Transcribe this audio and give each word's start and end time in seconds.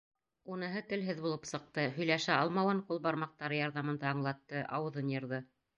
Уныһы 0.53 0.81
телһеҙ 0.93 1.21
булып 1.25 1.45
сыҡты, 1.51 1.85
һөйләшә 1.99 2.39
алмауын 2.41 2.83
ҡул 2.89 3.05
бармаҡтары 3.07 3.61
ярҙамында 3.63 4.13
аңлатты, 4.15 4.69
ауыҙын 4.81 5.17
йырҙы. 5.19 5.47